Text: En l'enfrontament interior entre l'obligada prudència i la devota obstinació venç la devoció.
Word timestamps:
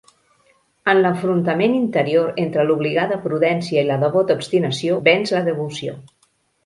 En 0.93 1.01
l'enfrontament 1.05 1.75
interior 1.81 2.41
entre 2.45 2.65
l'obligada 2.69 3.21
prudència 3.27 3.85
i 3.85 3.87
la 3.91 3.99
devota 4.05 4.39
obstinació 4.41 5.01
venç 5.11 5.35
la 5.37 5.45
devoció. 5.51 5.95